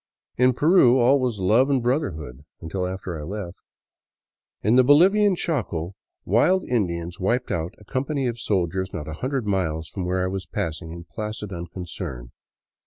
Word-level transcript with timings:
In 0.35 0.53
Peru 0.53 0.97
all 0.97 1.19
was 1.19 1.37
love 1.39 1.69
and 1.69 1.79
brotherhood— 1.79 2.43
until 2.59 2.87
after 2.87 3.19
I 3.21 3.23
left. 3.23 3.59
In 4.63 4.75
the 4.75 4.83
Bolivian 4.83 5.35
Chaco 5.35 5.93
wild 6.25 6.63
Indians 6.67 7.19
wiped 7.19 7.51
out 7.51 7.75
a 7.77 7.85
company 7.85 8.25
of 8.25 8.39
soldiers 8.39 8.91
not 8.93 9.07
a 9.07 9.13
hundred 9.21 9.45
miles 9.45 9.89
from 9.89 10.03
where 10.05 10.23
I 10.23 10.27
was 10.27 10.47
passing 10.47 10.91
in 10.91 11.03
placid 11.03 11.53
unconcern. 11.53 12.31